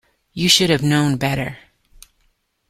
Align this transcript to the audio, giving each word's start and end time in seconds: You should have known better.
You 0.33 0.49
should 0.49 0.71
have 0.71 0.81
known 0.81 1.17
better. 1.17 1.59